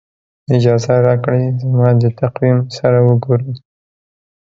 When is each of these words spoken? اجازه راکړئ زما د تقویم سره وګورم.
اجازه 0.55 0.93
راکړئ 1.07 1.43
زما 1.61 1.87
د 2.01 2.03
تقویم 2.19 2.59
سره 2.77 2.97
وګورم. 3.07 3.51